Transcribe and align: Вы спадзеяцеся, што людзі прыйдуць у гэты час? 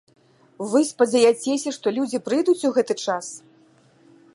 Вы 0.71 0.79
спадзеяцеся, 0.91 1.75
што 1.77 1.95
людзі 1.99 2.21
прыйдуць 2.29 2.59
у 2.71 2.75
гэты 2.79 3.01
час? 3.05 3.25